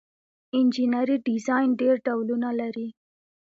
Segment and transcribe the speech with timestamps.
[0.59, 2.87] انجنیری ډیزاین ډیر ډولونه لري.